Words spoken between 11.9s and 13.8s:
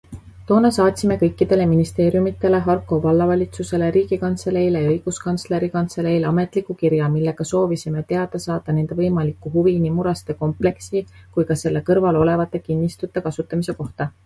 kõrval olevate kinnistute kasutamise